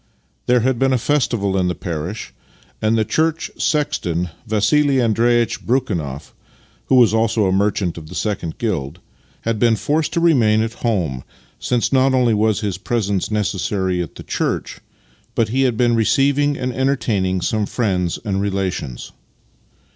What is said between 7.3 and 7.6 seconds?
a